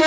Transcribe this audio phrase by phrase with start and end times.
[0.00, 0.06] 大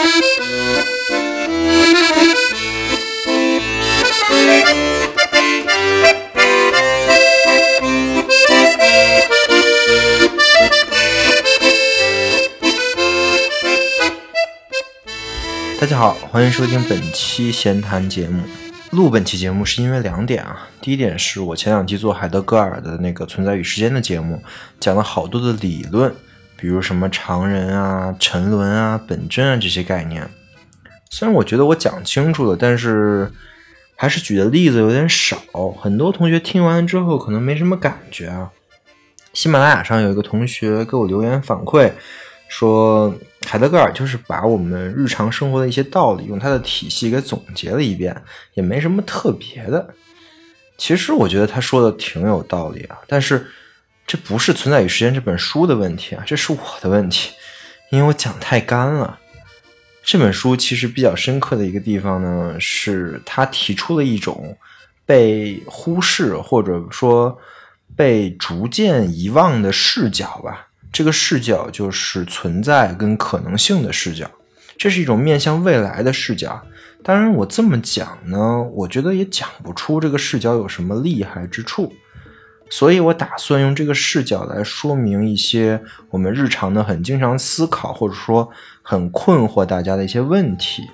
[15.86, 18.42] 家好，欢迎收听本期闲谈节目。
[18.90, 24.42] 录本期节目是因为两点啊，第一点是我前两期做海德格尔的那个《存在与时间》的节目，
[24.80, 26.12] 讲了好多的理论，
[26.64, 30.26] 比如什么常人啊、沉沦啊、本真啊这些概念。
[31.10, 33.30] 虽然我觉得我讲清楚了，但是
[33.98, 35.38] 还是举的例子有点少，
[35.78, 38.50] 很多同学听完之后可能没什么感觉啊。
[39.34, 41.92] 喜马拉雅上有一个同学给我留言反馈。
[42.48, 43.14] 说
[43.46, 48.16] 海德格尔就是把我们日常生活的一些道理用他的体系给总结了一遍，
[48.54, 49.94] 也没什么特别的。
[50.78, 53.46] 其实我觉得他说的挺有道理啊，但是
[54.06, 57.32] 这不是《存在与时间》这本书的问题啊，这是我的问题，
[57.92, 59.20] 因为我讲太干了。
[60.04, 64.58] 这本书其实比较深刻的一个地方呢，是他提出了一种
[65.06, 67.38] 被忽视或者说
[67.96, 70.68] 被逐渐遗忘的视角吧。
[70.92, 74.30] 这个视角就是存在跟可能性的视角，
[74.78, 76.62] 这是一种面向未来的视角。
[77.04, 81.92] 当然，我这么讲呢，我觉得也讲不出这个视角有什么厉害之处，
[82.76, 85.80] 所以我打算用这个视角来说明一些
[86.10, 88.50] 我们日常的很经常思考或者说
[88.82, 90.90] 很困惑大家的一些问题。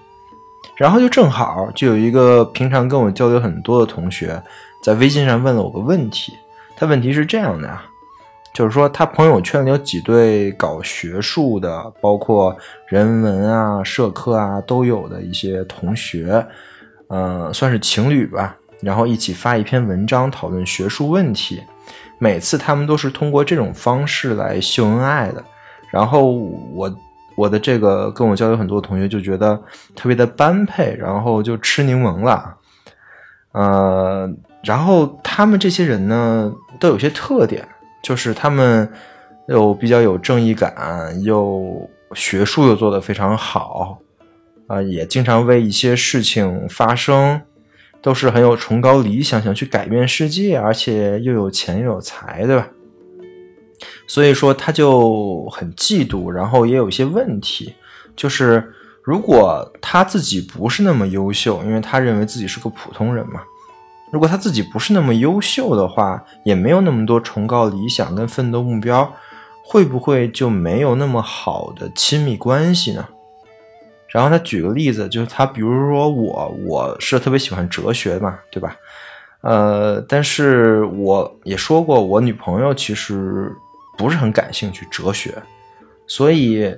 [0.76, 4.44] 然后就正好就有一个平常跟我交流很多的同学
[4.84, 6.34] 在微信上问了我个问题，
[6.76, 7.86] 他问题是这样的啊。
[8.54, 12.54] 就是说，他朋友圈里有几对搞学术的，包括
[12.90, 16.46] 人文啊、社科啊都有的一些同学，
[17.08, 18.58] 呃，算是情侣吧。
[18.82, 21.64] 然后一起发一篇文章讨论学术问题，
[22.18, 25.44] 每次他们都是通过这种方式来秀恩爱的。
[25.92, 26.96] 然后我
[27.36, 29.60] 我的这个跟我交流很多的同学就觉得
[29.96, 32.56] 特别的般配，然后就吃柠檬了。
[33.52, 34.32] 呃，
[34.64, 37.68] 然后他们这些人呢，都有些特点。
[38.02, 38.90] 就是他们
[39.50, 43.98] 又比较有正义感，又学术又做得非常好，
[44.68, 47.42] 啊，也经常为一些事情发声，
[48.02, 52.68] 都是很有崇高理想，想去改变世界，而且又有钱又有才，对吧？
[54.08, 57.74] 所以说他就很嫉妒，然后也有一些问题，
[58.16, 58.74] 就是
[59.04, 63.42] 如果他自己不是那么优秀，因为他认为自己是个普通人嘛。
[64.12, 69.14] 如果他自己不是那么优秀的话，也没有那么多崇高理想跟奋斗目标，
[69.64, 73.08] 会不会就没有那么好的亲密关系呢？
[74.12, 78.76] 然后他举个例子，就是他比如说我，我是特别喜欢哲学嘛，对吧？
[79.42, 83.52] 呃，但是我也说过，我女朋友其实
[83.98, 85.34] 不是很感兴趣哲学，
[86.08, 86.76] 所以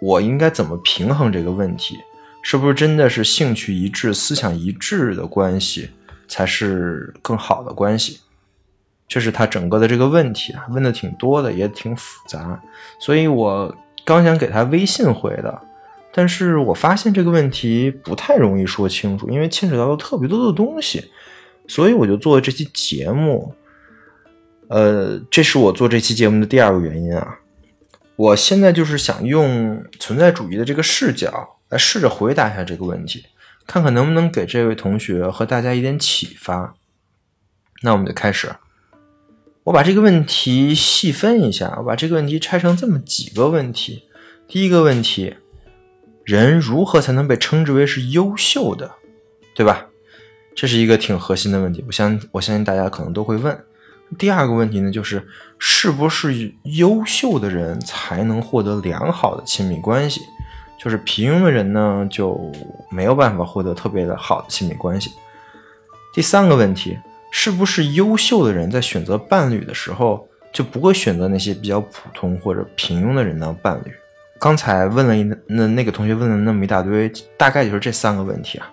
[0.00, 1.98] 我应该怎么平衡这个问题？
[2.42, 5.90] 是不是真的是兴趣一致、思想一致的关系？
[6.28, 8.18] 才是更好的关系，
[9.06, 12.60] 这是他整个的这个问题啊，问的挺多的，也挺复杂，
[12.98, 13.72] 所以我
[14.04, 15.60] 刚想给他微信回的，
[16.16, 21.10] 但是我发现这个问题不太容易说清楚，因为牵扯到了特别多的东西，
[21.68, 23.54] 所以我就做了这期节目。
[24.68, 27.38] 呃，这是我做这期节目的第二个原因啊，
[28.16, 33.26] 我现在就是想用存在主义的这个视角来试着回答一下这个问题。
[33.66, 36.74] 看看能不能给这位同学和大家一点启发。
[37.82, 38.50] 那我们就开始。
[39.64, 44.04] 我把这个问题细分一下，我把这个问题拆成这么几个问题。
[44.48, 45.34] 第一个问题，
[46.26, 48.90] 人如何才能被称之为是优秀的，
[49.54, 49.86] 对吧？
[50.56, 53.56] 这是一个挺核心的问题，我相我相信大家可能都会问。
[54.18, 55.24] 第二个问题呢，就是
[55.56, 60.20] 是不是优秀的人才能获得良好的亲密关系？
[60.82, 62.52] 就是平庸的人呢，就
[62.90, 65.12] 没有办法获得特别的好的亲密关系。
[66.12, 66.98] 第三个问题，
[67.30, 73.92] 是不是优秀的人在选择伴侣的时候，就不会选择那些比较普通或者平庸的人当伴侣？
[74.38, 78.70] 刚才问了一那那个同学问了那么一大堆，大概就是这三个问题啊。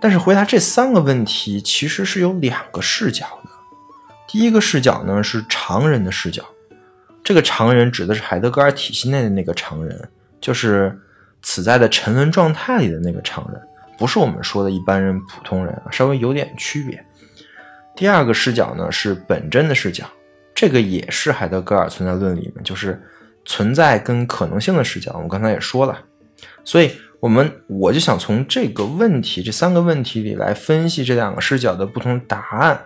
[0.00, 3.50] 但是回答这三个问题，其实是有两个视角的。
[4.28, 6.44] 第一个视角呢是常人的视角，
[7.22, 10.08] 这个常人指的是海德格尔体系内的那个常人。
[10.40, 10.94] 就是
[11.40, 13.58] 此在的沉沦状态里的那个常人，
[13.96, 17.02] 不是我们说的一般人、普通人啊，稍微有点区别。
[17.96, 20.04] 第二个视角呢是本真的视角，
[20.54, 23.02] 这个也是海德格尔存在论里面，就是
[23.44, 25.20] 存在跟可能性的视角。
[25.22, 25.98] 我刚才也说了，
[26.64, 32.84] 所以我们我就想从这个问题、这三个问题里来分析这两个视角的不同答案。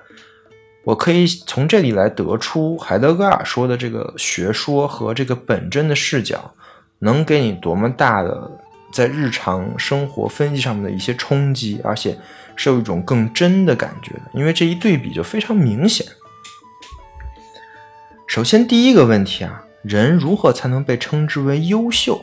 [0.85, 6.55] 我可以从这里来得出海德格尔说的这个学说和这个本真的视角。
[7.01, 8.51] 能给你多么大的
[8.93, 12.19] 在日常生活分析上面的一些冲击，而且
[12.57, 16.05] 是有一种更真的感觉的，因为这一对比就非常明显。
[18.27, 22.21] 首先，第一个问题啊，人如何才能被称之为优秀？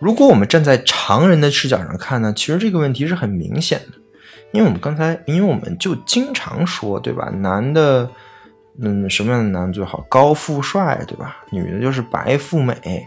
[0.00, 3.98] 如果我们站在常人的视角上看呢，其实这个问题是很明显的，
[4.52, 7.30] 因为我们刚才，因为我们就经常说，对吧？
[7.30, 8.10] 男的，
[8.80, 10.04] 嗯，什么样的男最好？
[10.08, 11.38] 高富帅，对吧？
[11.50, 13.06] 女的就是白富美。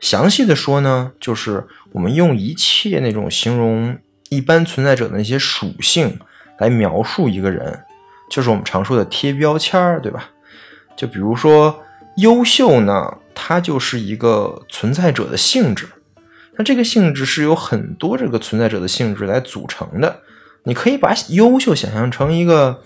[0.00, 3.96] 详细的说呢，就是我们用一切那种形容
[4.28, 6.18] 一般存在者的那些属性
[6.58, 7.82] 来描述一个人，
[8.28, 10.28] 就是我们常说的贴标签儿，对吧？
[10.96, 11.82] 就比如说
[12.16, 15.86] 优秀呢，它就是一个存在者的性质，
[16.56, 20.22] 那这个性质是由很多这个存在者的性质来组成的。
[20.64, 22.82] 你可以把优秀想象成一个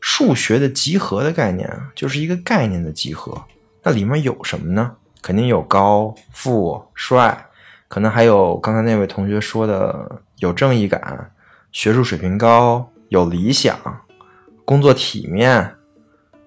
[0.00, 3.44] 数学的集合的概念，就是一个概念的集合。
[3.82, 4.92] 那里面有什么呢？
[5.20, 7.46] 肯定有高富帅，
[7.88, 11.30] 可能还有刚才那位同学说的有正义感、
[11.72, 13.78] 学术水平高、有理想、
[14.64, 15.74] 工作体面，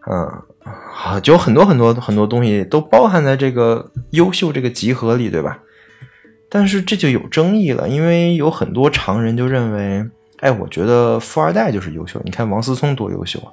[0.09, 5.60] 嗯，啊就很多很多很多东西都包含在这个优秀这个集合里，对吧？
[6.50, 10.06] 但是这就有争议了，因为有很多常人就认为，
[10.39, 13.51] 哎，我觉得富二代就是优秀，你看王思聪多优秀啊。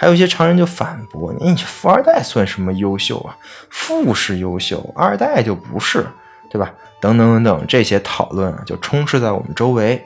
[0.00, 3.36] 还有一些常人就反驳你：“你富二代算什么优秀啊？
[3.68, 6.06] 富是优秀，二代就不是，
[6.48, 6.72] 对吧？”
[7.02, 10.00] 等等等等，这些讨论啊，就充斥在我们周围。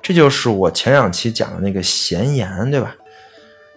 [0.00, 2.94] 这就是我前两期讲的那个闲言，对吧？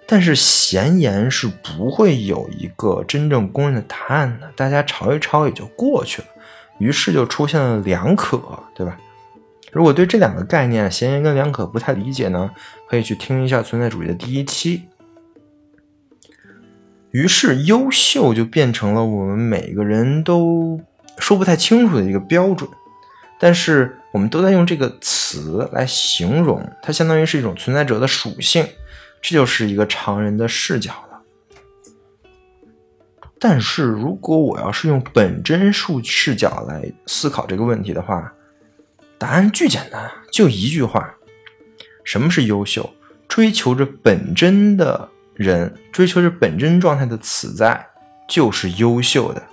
[0.07, 6.28] 但是闲言是不会有一个真正公认的答案的，大家吵一吵也就过去了。
[6.78, 8.40] 于是就出现了两可，
[8.75, 8.98] 对吧？
[9.72, 12.52] 如果对这两个概念闲言跟两可不太理解呢，
[12.88, 14.84] 可以去听一下存在主义的第一期。
[17.12, 20.80] 于是，优秀就变成了我们每个人都
[21.18, 22.69] 说不太清楚的一个标准，
[23.40, 28.68] 但是我们都在用这个词来形容它，相当于是一种存在者的属性，
[29.27, 31.19] 这就是一个常人的视角了。
[33.39, 38.31] 但是如果我要是用本真数视角来思考这个问题的话，
[39.18, 41.12] 答案巨简单，就一句话：
[42.04, 42.88] 什么是优秀？
[43.27, 45.10] 追求着本真的。
[45.33, 47.86] 人追求着本真状态的此在，
[48.25, 49.44] 就是优秀的。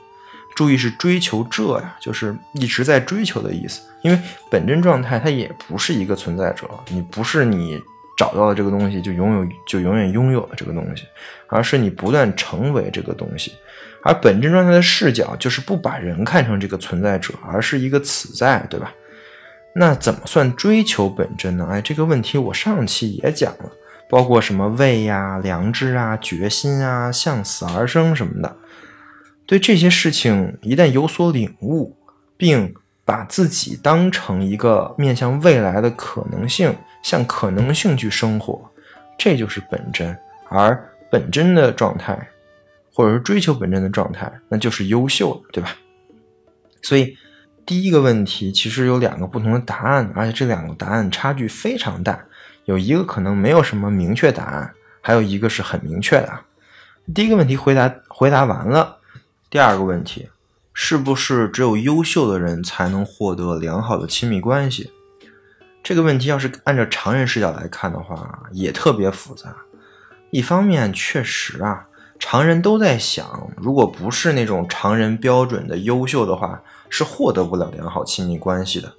[0.54, 3.80] 注意是追求这呀，就是一直在追求的意思。
[4.02, 7.82] 因为本真状态它也不是一个存在者，你不是你
[8.22, 11.02] 找到了这个东西就拥有就永远拥有了这个东西，
[11.48, 13.52] 而是你不断成为这个东西。
[14.04, 18.94] 而本真状态的视角就是不把人看成这个存在者，而是一个此在，对吧？
[19.74, 21.66] 那怎么算追求本真呢？
[21.68, 23.72] 哎，这个问题我上期也讲了。
[24.08, 28.56] 包括什么畏呀、良知啊、决心啊、向死而生什么的，
[29.46, 31.96] 对这些事情一旦有所领悟，
[32.36, 32.74] 并
[33.06, 38.70] 把自己当成一个面向未来的可能性，向可能性去生活，
[39.18, 40.16] 这就是本真。
[40.48, 42.28] 而本真的状态，
[42.94, 45.74] 或者是追求本真的状态，那就是优秀，对吧？
[46.82, 47.16] 所以
[47.64, 52.24] 第一个问题其实有两个不同的答案，而且这两个答案差距非常大。
[52.64, 56.40] 有一个可能没有什么明确答案，还有一个是很明确的。
[57.14, 58.98] 第一个问题回答回答完了，
[59.50, 60.28] 第二个问题
[60.72, 64.92] 是不是只有优秀的人才能获得良好的亲密关系？
[65.82, 69.54] 这个问题要是按照常人视角来看的话，也特别复杂。
[70.30, 71.86] 一方面确实啊，
[72.18, 78.92] 常人都在想，如果不是那种常人标准的优秀的话，是获得不了良好亲密关系的。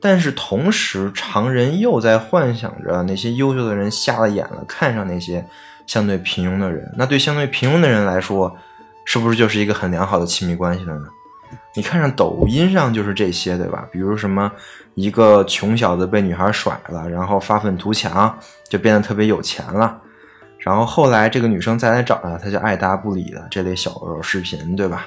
[0.00, 5.44] 但是同时，常人又在幻想着那些优秀的人瞎了眼了，看上那些
[5.86, 6.92] 相对平庸的人。
[6.96, 8.54] 那对相对平庸的人来说，
[9.04, 11.06] 是不是就是一个很良好的亲密关系了呢？
[11.74, 13.86] 你看上抖音上就是这些，对吧？
[13.90, 14.50] 比如什么
[14.94, 18.36] 一个穷小子被女孩甩了，然后发愤图强，
[18.68, 20.00] 就变得特别有钱了。
[20.58, 23.92] 然后后来这个女生再来找他，他就爱答不理的这类小
[24.22, 25.06] 视频，对吧？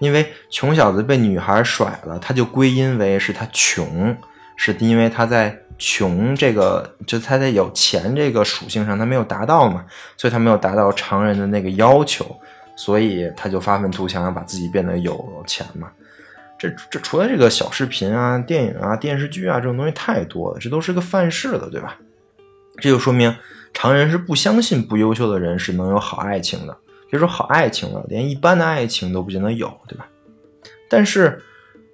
[0.00, 4.14] 因为穷小子被女孩甩了，他就归因为是他穷，
[4.56, 9.84] 是因为他在穷这个，就他在有钱这个属性上他没有达到嘛，
[10.16, 12.24] 所以他没有达到常人的那个要求，
[12.76, 15.90] 所以他就发愤图强，要把自己变得有钱嘛。
[16.58, 21.96] 这这除了这个小视频啊、电影啊、电视剧啊这种东西太多了，这都是个范式了，对吧？
[22.78, 23.34] 这就说明
[23.72, 26.76] 常人是不相信不优秀的人是能有好爱情的。
[27.10, 30.08] 别说好爱情了，连一般的爱情都不见得有，对吧？
[30.88, 31.40] 但是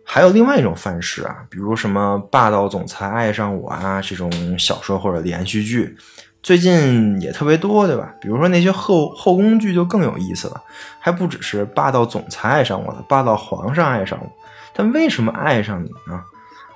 [0.04, 5.94] 还有另外一种范式啊，比如什么霸道总裁爱上我啊这种小说或者连续剧，
[6.42, 8.14] 最近也特别多，对吧？
[8.20, 10.62] 比如说那些后后宫剧就更有意思了，
[10.98, 14.32] 还不只是霸道总裁爱上我了，霸道皇上爱上我，
[14.74, 16.22] 他为什么爱上你呢？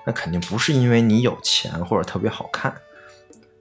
[0.06, 2.74] 那肯定不是因为你有钱或者特别好看。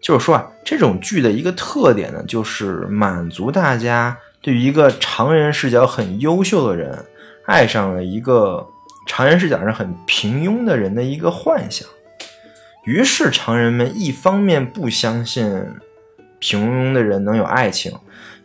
[0.01, 7.05] 就是说啊，这种剧的一个特点呢，就是满足大家对于一个常人视角很优秀的人，
[7.45, 8.67] 爱上了一个
[9.07, 11.87] 常人视角上很平庸的人的一个幻想。
[12.83, 15.49] 于是，常人们一方面不相信
[16.43, 17.89] 平庸的人能有爱情，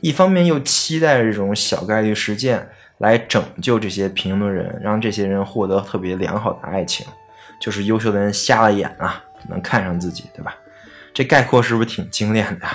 [0.01, 2.65] 一方面又期待这种小概率事件
[2.99, 7.05] 来拯救这些平庸的人，让这些人获得特别良好的爱情。
[7.61, 10.55] 就是优秀的人瞎了眼啊，能看上自己，对吧？
[11.13, 12.67] 这概括是不是挺精炼的？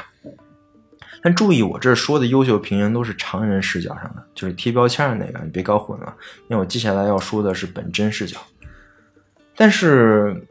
[1.22, 6.14] 但注意，我这说的优秀平庸都是常人视角上的，就是贴标签的那个，你别搞混了。
[6.50, 8.38] 因为我接下来要说的是本真视角。
[9.56, 10.46] 但是，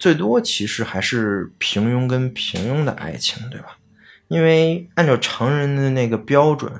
[0.00, 3.76] 最多其实还是平庸跟平庸的爱情，对吧？
[4.26, 6.72] 因为按照常人的那个标准，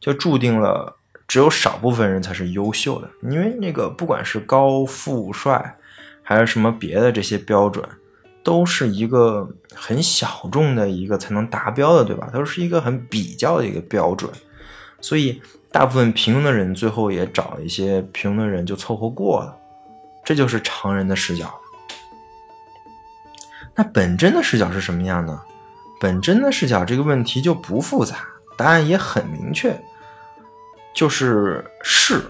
[0.00, 0.96] 就注定了
[1.28, 3.08] 只有少部分人才是优秀的。
[3.30, 5.76] 因为那个不管是高富帅，
[6.22, 7.84] 还是什么别的这些标准。
[8.42, 12.30] 都是一个很小众的一个才能达标的，对吧？
[12.32, 14.30] 都是一个很比较的一个标准，
[15.00, 19.58] 所以大部分平庸的人最后也找一些平庸的人就凑合过了，
[20.24, 21.52] 这就是常人的视角。
[23.76, 25.40] 那本真的视角是什么样呢？
[26.00, 29.78] 本真的视角这个问题就不复杂，答案也很明确，
[30.94, 32.22] 就是是，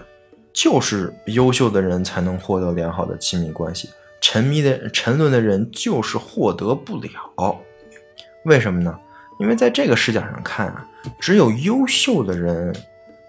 [0.53, 3.89] 就是优秀的人才能获得良好的亲密关系。
[4.19, 7.59] 沉迷的沉沦的人就是获得不了，
[8.45, 8.97] 为什么呢？
[9.39, 10.85] 因为在这个视角上看啊，
[11.19, 12.75] 只有优秀的人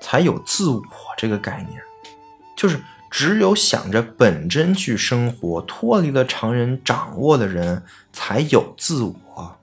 [0.01, 0.83] 才有自我
[1.17, 1.83] 这个概念，
[2.57, 9.57] 就是只有想着本真去生活、脱离了常人掌握的人才有自我，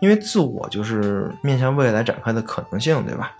[0.00, 3.32] 因为自我就是面向未来展开的可能性，对吧？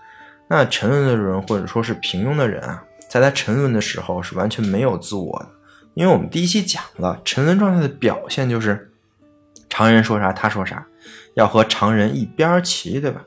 [0.47, 5.47] 那沉沦的人或者说是平庸的人啊，在他沉沦的时候是完全没有自我的。
[5.93, 8.91] 因为我们第一期讲了沉沦状态的表现，就是
[9.69, 10.85] 常人说啥他说啥，
[11.35, 13.23] 要和常人一边齐，对吧？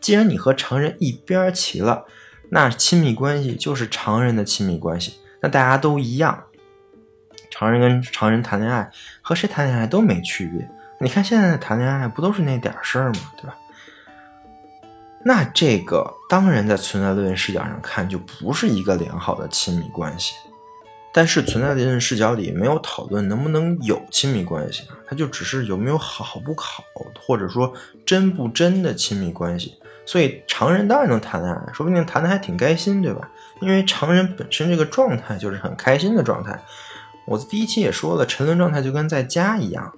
[0.00, 2.04] 既然你和常人一边齐了，
[2.50, 5.14] 那亲密关系就是常人的亲密关系，
[5.44, 6.42] 那大家都一样。
[7.50, 10.66] 常人跟常人谈恋爱，和谁谈恋爱都没区别。
[10.98, 13.20] 你看现在谈恋爱不都是那点事儿吗？
[13.36, 13.54] 对吧？
[15.22, 20.34] 那这个当然在存在论视角上看，就不是一个良好的亲密关系。
[21.12, 26.82] 但是存在论视角里没有讨论能不能有亲密关系啊，它就只是有没有好不好，
[27.20, 27.70] 或者说
[28.06, 29.74] 真不真的亲密关系。
[30.06, 33.30] 所以常人当然能谈恋爱，说不定谈的还挺开心，对吧？
[33.60, 36.60] 因为常人本身这个状态就是很开心的状态。
[37.26, 39.92] 我第一期也说了，沉沦状态就跟在家一样。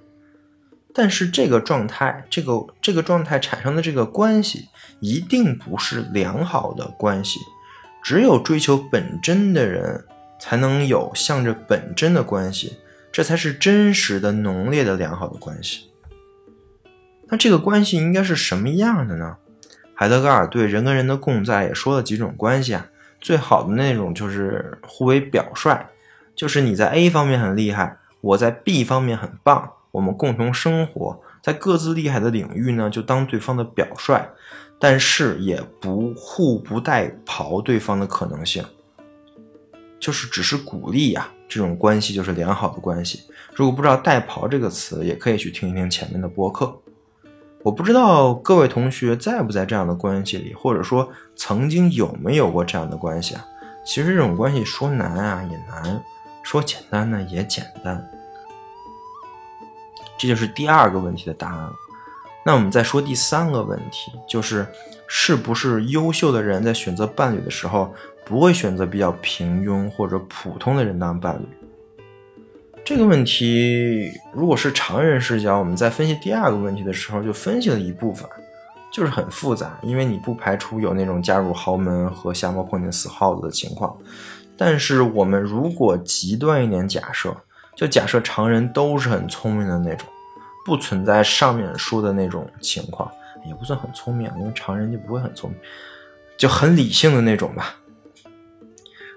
[0.93, 7.39] 但是这个状态，这个这个状态产生的这个关系，一定不是良好的关系。
[8.01, 10.05] 只有追求本真的人。
[10.39, 12.77] 才能有向着本真的关系，
[13.11, 15.89] 这才是真实的、浓烈的、良好的关系。
[17.25, 19.37] 那这个关系应该是什么样的呢？
[19.99, 22.85] 海德格尔对人跟人的共在也说了几种关系啊。
[23.19, 25.87] 最好的那种就是互为表率，
[26.35, 34.21] 就是你在 A 方面很厉害，我在 B 方面很棒，我们共同生活在各自厉害的领域呢，就当对方的表率，
[34.77, 38.63] 但是也不互不带刨对方的可能性。
[39.99, 43.23] 就是只是鼓励呀，这种关系就是良好的关系。
[43.55, 46.79] 如果不知道“带刨”这个词，也可以去听一听前面的播客。
[47.67, 53.45] 我不知道各位同学在不在这样的关系里，或者说曾经有没有过这样的关系啊？
[53.85, 56.01] 其实这种关系说难啊也难，
[56.43, 58.01] 说简单呢也简单。
[60.17, 61.73] 这就是第二个问题的答案了。
[62.45, 64.65] 那我们再说第三个问题，就是
[65.05, 67.93] 是不是优秀的人在选择伴侣的时候？
[68.23, 71.56] 不会选择比较平庸或者普通的人当伴侣。
[72.87, 78.25] 这个问题，如果是常人视角，我们在分析第二个问题的时候就分析了一部分，
[78.93, 83.93] 就是很复杂，因为你不排除有那种嫁入豪门和瞎猫碰见死耗子的情况。
[84.55, 87.35] 但是我们如果极端一点假设，
[87.75, 90.07] 就假设常人都是很聪明的那种，
[90.65, 93.11] 不存在上面说的那种情况，
[93.45, 95.59] 也不算很聪明，因为常人就不会很聪明，
[96.37, 97.75] 就很理性的那种吧。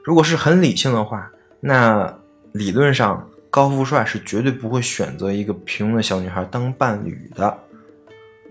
[0.02, 2.12] 如果是很理性的话，那
[2.50, 7.58] 理论上高富帅是绝对不会选择一个平庸的小女孩当伴侣的。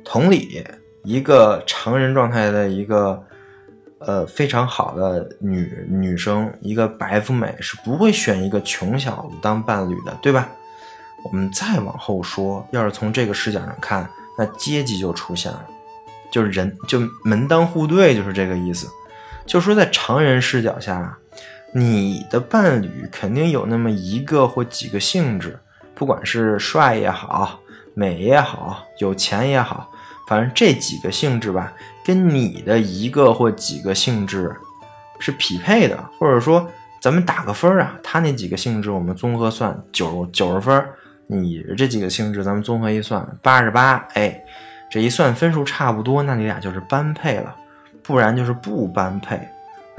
[0.04, 0.62] 同理，
[1.04, 3.24] 一个常人状态的一个
[4.00, 10.50] 呃非常好的女女生，一个白富美是不会选一个穷小子当伴侣的，对吧？
[11.24, 15.66] 我们再往后说，要是从这个视角上看，那阶级就出现了，
[16.32, 18.88] 就是人就门当户对，就是这个意思。
[19.46, 21.18] 就说在常人视角下。
[21.72, 25.60] 你的伴侣肯定有那么一个或几个性质，
[25.94, 27.60] 不管是帅也好，
[27.94, 29.92] 美也好，有钱也好，
[30.28, 31.74] 反正这几个性质吧，
[32.04, 34.56] 跟你的一个或几个性质
[35.20, 36.68] 是匹配的，或者说
[37.00, 40.84] 咱们打个分啊，他那几个性质我们综合算九九十分，
[41.28, 44.42] 你这几个性质咱们综合一算八十八，哎，
[44.90, 47.56] 这一算分数差不多，那你俩就是般配了，
[48.02, 49.40] 不然就是不般配，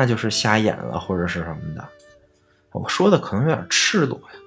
[0.01, 1.87] 那就是瞎眼了或者是什么的。
[2.73, 4.41] 我说的可能有点赤裸呀，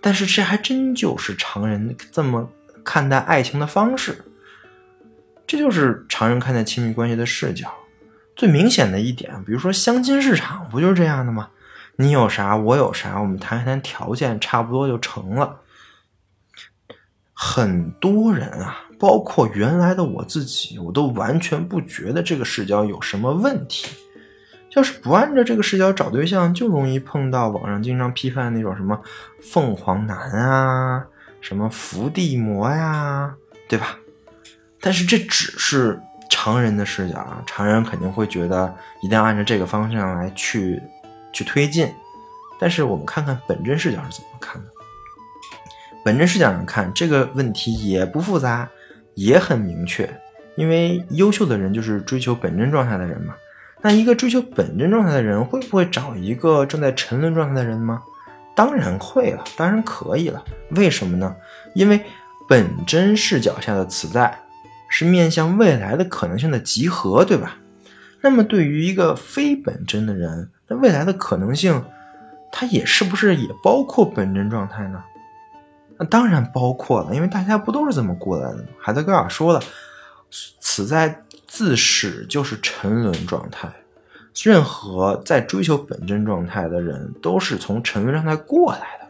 [0.00, 2.50] 但是这还真就是常人这么
[2.82, 4.18] 看待爱情的方式，
[5.46, 7.72] 这就是常人看待亲密关系的视角。
[8.34, 11.50] 最明显的一点，比如说相亲市场，不就是这样的吗？
[11.94, 15.60] 你有啥，我有啥，我们谈一谈条件，差不多就成了。
[17.32, 23.86] 很多人啊，包括原来的我自己，我都完全不觉得这个视角有什么问题。
[24.76, 29.00] 要是不按照这个视角找对象，就容易碰到网上经常批判那种什么
[29.40, 31.02] 凤凰男啊，
[31.40, 33.34] 什么伏地魔呀，
[33.68, 33.98] 对吧？
[34.78, 40.78] 但是这只是常人的视角啊，常人肯定会觉得一定要按照这个方向来去
[41.32, 41.90] 去推进。
[42.58, 44.68] 但是我们看看本真视角是怎么看的。
[46.04, 48.68] 本真视角上看这个问题也不复杂，
[49.14, 50.06] 也很明确，
[50.54, 53.34] 因为优秀的人就是追求本真状态的人嘛。
[53.82, 58.02] 那一个追求本真状态的人，会不会找一个正在沉沦状态的人吗？
[58.54, 60.42] 当然会了，当然可以了。
[60.70, 61.36] 为什么呢？
[61.74, 62.02] 因为
[62.48, 64.40] 本真视角下的此在，
[64.88, 67.58] 是面向未来的可能性的集合，对吧？
[68.22, 71.84] 那么对于一个非本真的人，那未来的可能性，
[72.50, 75.04] 它也是不是也包括本真状态呢？
[75.98, 78.64] 那当然包括了，因为大家不都是这么过来的吗？
[78.80, 79.62] 海德格尔说了，
[80.58, 81.22] 此在。
[81.56, 83.66] 自始就是沉沦状态，
[84.44, 89.06] 任何在追求本真状态的人，都是从沉沦状态过来的。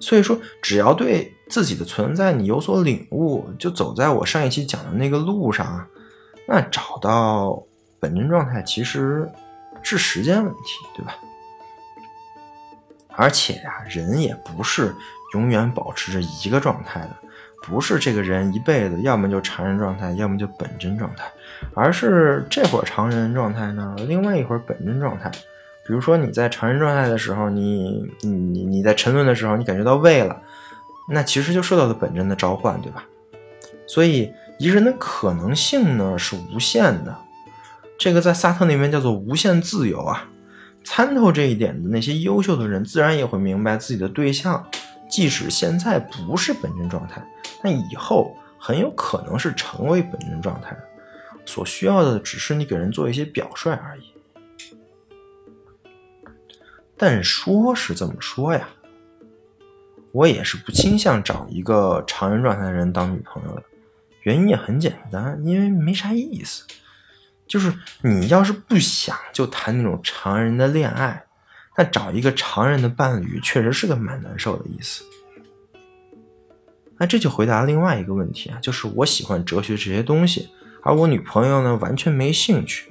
[0.00, 5.86] 所以说，只要对自己的存在你有所领悟，就走在我上一期讲的那个路上啊，
[6.48, 7.62] 那找到
[8.00, 9.30] 本真状态其实
[9.80, 11.14] 是时间问题，对吧？
[13.10, 14.92] 而且呀，人也不是
[15.34, 17.16] 永远保持着一个状态的。
[17.62, 21.24] 不是这个人一辈子，要么就常人状态，要么就本真状态，
[21.74, 25.30] 而是这会儿常人状态呢，另外一会儿本真状态。
[25.86, 30.40] 比如说你在常人状态的时候，你你你在沉沦的时候，你感觉到胃了，
[31.10, 33.04] 那其实就受到了本真的召唤，对吧？
[33.86, 37.16] 所以一个人的可能性呢是无限的，
[37.98, 40.28] 这个在萨特那边叫做无限自由啊。
[40.84, 44.66] 参透这一点的那些优秀的人，自然也会明白自己的对象。
[45.08, 47.26] 即使现在不是本真状态，
[47.62, 50.76] 但以后很有可能是成为本真状态。
[51.46, 54.12] 所需要的只是你给人做一些表率而已。
[56.96, 58.68] 但说是这么说呀，
[60.12, 63.62] 我也是不倾向找一个常人状态的人当女朋友的。
[64.22, 66.64] 原因也很简单，因为没啥意思。
[67.46, 71.24] 就是你要是不想就谈那种常人的恋爱。
[71.78, 75.04] 那找一个常人的伴侣，确实是个蛮难受的意思。
[76.96, 80.48] 那这就回答另外一个问题啊，就是我喜欢哲学这些东西，
[80.82, 82.90] 而我女朋友呢完全没兴趣。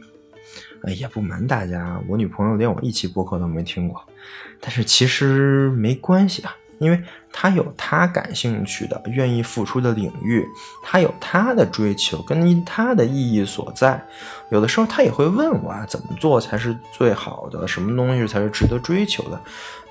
[0.84, 4.02] 哎，也不瞒大家，我女朋友连我一期播客都没听过，
[4.62, 6.56] 但是其实没关系啊。
[6.80, 10.46] 因为他有他感兴趣的、愿意付出的领域，
[10.84, 14.04] 他有他的追求跟他的意义所在。
[14.50, 17.68] 有的时候他也会问我啊，怎么做才是最好的？
[17.68, 19.42] 什么东西才是值得追求的？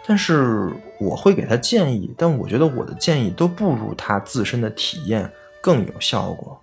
[0.07, 5.29] 但是我会给他建议，但我觉得我的建议都不如他自身的体验
[5.61, 6.61] 更有效果。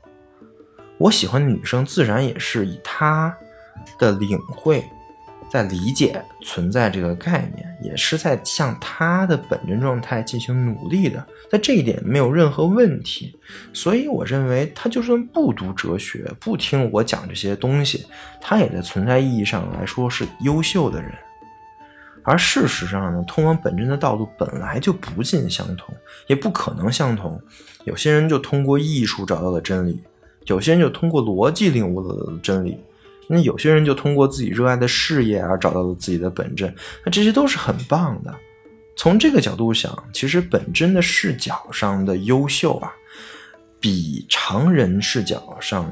[0.98, 3.36] 我喜欢的女生，自然也是以她
[4.00, 4.86] 的领会。
[5.50, 13.36] 在理解存在这个概念，也是在向他的本真状态进行努力的，在这一点没有任何问题。
[13.74, 18.06] 所以我认为，他就算不读哲学，不听我讲这些东西，
[18.42, 21.12] 他也在存在意义上来说是优秀的人。
[22.24, 25.94] 而事实上呢，通往本真的道路本来就不尽相同，
[26.28, 27.40] 也不可能相同。
[27.84, 30.02] 有些人就通过艺术找到了真理，
[30.46, 32.80] 有些人就通过逻辑领悟了真理。
[33.28, 36.74] 那有些人就通过自己热爱的事业而找到了自己的本真，
[37.06, 38.34] 那这些都是很棒的。
[38.96, 42.94] 从这个角度想，其实本真的视角上的优秀啊，
[43.80, 45.90] 比常人视角上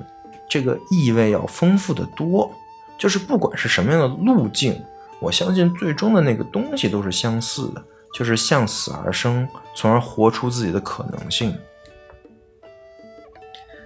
[0.50, 2.54] 这个意味要丰富的多。
[3.00, 4.80] 就是不管是什么样的路径，
[5.20, 11.58] 我相信最终的那个东西都是相似的，就是向死而生，从而活出自己的可能性。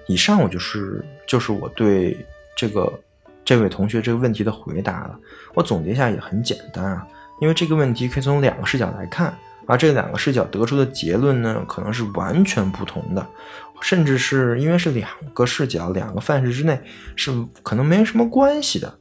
[0.07, 2.17] 以上我就是就是我对
[2.57, 2.91] 这个。
[3.45, 5.17] 这位同学这个问题的回答了，
[5.53, 7.07] 我总结一下也很简单啊，
[7.39, 9.31] 因为这个问题可以从两个视角来看，
[9.67, 13.25] 而这两个视角得出的结论呢，可能是完全不同的，
[13.81, 16.79] 甚至是因为是两个视角、两个范式之内
[17.15, 17.31] 是
[17.61, 18.91] 可能没什么关系的。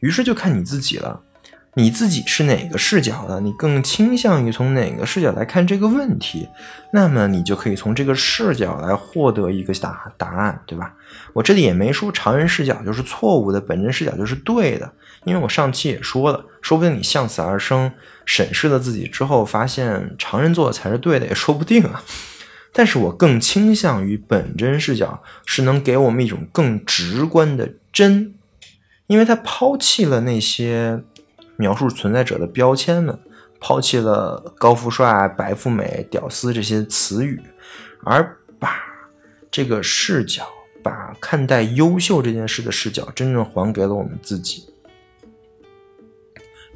[0.00, 1.20] 于是就看你自己了，
[1.74, 6.46] 你自己是哪个视角的，你更倾向于从哪个视角来看这个问题，
[6.92, 10.94] 那么你就可以从这个视角来获得一个答答案，对吧？
[11.32, 14.92] 我这里也没说常人视角就是错误的，本真视角就是对的，
[15.24, 17.90] 因为我上期也说了，说不定你向死而生，
[18.26, 22.02] 审视了自己之后，发现常人做的才是对的，也说不定啊。
[22.74, 28.34] 但是我更倾向于本真视角，是能给我们一种更直观的真。
[29.08, 31.02] 因为他抛弃了那些
[31.62, 33.16] 描述存在者的标签们，
[33.60, 37.40] 抛弃了高富帅、白富美、屌丝这些词语，
[38.02, 38.82] 而把
[39.48, 40.44] 这个视角，
[40.82, 44.66] 把看待优秀这件事的视角，真正还给了我们自己。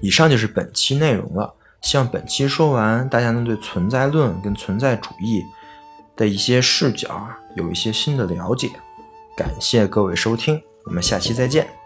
[0.01, 5.43] 以上就是本期内容了，希望本期说完，大家能对存在论跟存在主义
[6.15, 8.71] 的一些视角啊，有一些新的了解。
[9.37, 11.86] 感谢各位收听，我们下期再见。